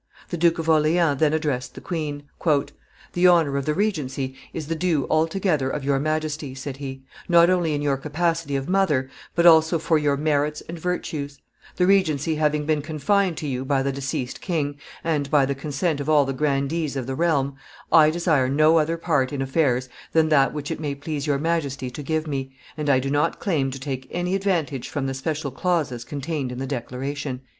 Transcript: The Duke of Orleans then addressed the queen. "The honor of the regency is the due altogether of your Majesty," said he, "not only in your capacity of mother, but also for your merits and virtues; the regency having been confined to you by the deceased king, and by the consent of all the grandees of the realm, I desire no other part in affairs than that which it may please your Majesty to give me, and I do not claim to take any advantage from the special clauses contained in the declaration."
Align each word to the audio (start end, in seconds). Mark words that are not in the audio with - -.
The 0.29 0.37
Duke 0.37 0.57
of 0.57 0.67
Orleans 0.67 1.19
then 1.19 1.31
addressed 1.31 1.75
the 1.75 1.79
queen. 1.79 2.23
"The 3.13 3.27
honor 3.27 3.55
of 3.55 3.65
the 3.65 3.75
regency 3.75 4.33
is 4.51 4.65
the 4.65 4.73
due 4.73 5.05
altogether 5.11 5.69
of 5.69 5.83
your 5.83 5.99
Majesty," 5.99 6.55
said 6.55 6.77
he, 6.77 7.03
"not 7.29 7.51
only 7.51 7.75
in 7.75 7.83
your 7.83 7.97
capacity 7.97 8.55
of 8.55 8.67
mother, 8.67 9.11
but 9.35 9.45
also 9.45 9.77
for 9.77 9.99
your 9.99 10.17
merits 10.17 10.61
and 10.67 10.79
virtues; 10.79 11.37
the 11.75 11.85
regency 11.85 12.33
having 12.37 12.65
been 12.65 12.81
confined 12.81 13.37
to 13.37 13.47
you 13.47 13.63
by 13.63 13.83
the 13.83 13.91
deceased 13.91 14.41
king, 14.41 14.77
and 15.03 15.29
by 15.29 15.45
the 15.45 15.53
consent 15.53 15.99
of 15.99 16.09
all 16.09 16.25
the 16.25 16.33
grandees 16.33 16.95
of 16.95 17.05
the 17.05 17.13
realm, 17.13 17.55
I 17.91 18.09
desire 18.09 18.49
no 18.49 18.79
other 18.79 18.97
part 18.97 19.31
in 19.31 19.39
affairs 19.39 19.87
than 20.13 20.29
that 20.29 20.51
which 20.51 20.71
it 20.71 20.79
may 20.79 20.95
please 20.95 21.27
your 21.27 21.37
Majesty 21.37 21.91
to 21.91 22.01
give 22.01 22.25
me, 22.25 22.55
and 22.75 22.89
I 22.89 22.97
do 22.99 23.11
not 23.11 23.39
claim 23.39 23.69
to 23.69 23.79
take 23.79 24.07
any 24.09 24.33
advantage 24.33 24.89
from 24.89 25.05
the 25.05 25.13
special 25.13 25.51
clauses 25.51 26.03
contained 26.03 26.51
in 26.51 26.57
the 26.57 26.65
declaration." 26.65 27.41